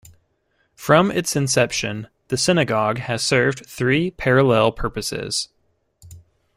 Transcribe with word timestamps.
From 0.73 1.11
its 1.11 1.35
inception 1.35 2.07
the 2.29 2.35
synagogue 2.35 2.97
has 2.97 3.23
served 3.23 3.67
three 3.67 4.09
parallel 4.09 4.71
purposes. 4.71 5.49